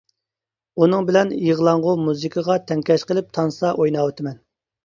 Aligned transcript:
ئۇنىڭ 0.85 1.03
بىلەن 1.09 1.33
يىغلاڭغۇ 1.49 1.93
مۇزىكىغا 2.05 2.57
تەڭكەش 2.73 3.07
قىلىپ 3.13 3.31
تانسا 3.39 3.75
ئويناۋاتىمەن. 3.77 4.43